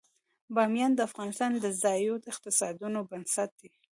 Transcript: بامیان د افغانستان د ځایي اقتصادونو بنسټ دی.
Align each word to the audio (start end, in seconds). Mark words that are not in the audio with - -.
بامیان 0.55 0.91
د 0.95 0.99
افغانستان 1.09 1.51
د 1.57 1.65
ځایي 1.81 2.07
اقتصادونو 2.31 2.99
بنسټ 3.09 3.49
دی. 3.61 3.71